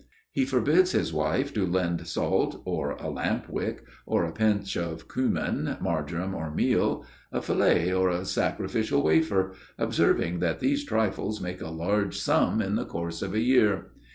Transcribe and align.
He 0.31 0.45
forbids 0.45 0.93
his 0.93 1.13
wife 1.13 1.53
to 1.53 1.63
lend 1.63 2.07
salt 2.07 2.63
or 2.65 2.93
a 2.93 3.07
lamp 3.11 3.47
wick 3.47 3.83
or 4.07 4.25
a 4.25 4.31
pinch 4.31 4.75
of 4.75 5.07
cummin, 5.07 5.77
marjoram, 5.79 6.33
or 6.33 6.49
meal, 6.49 7.05
a 7.31 7.39
fillet 7.39 7.93
or 7.93 8.09
a 8.09 8.25
sacrificial 8.25 9.03
wafer, 9.03 9.53
observing 9.77 10.39
that 10.39 10.59
these 10.59 10.83
trifles 10.85 11.39
make 11.39 11.61
a 11.61 11.69
large 11.69 12.17
sum 12.17 12.63
in 12.63 12.77
the 12.77 12.85
course 12.85 13.21
of 13.21 13.35
a 13.35 13.41
year. 13.41 13.91